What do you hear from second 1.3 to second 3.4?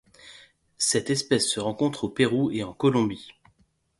se rencontre au Pérou et en Colombie.